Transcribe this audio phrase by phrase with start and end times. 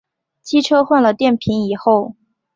[0.41, 2.15] 机车换了电瓶以后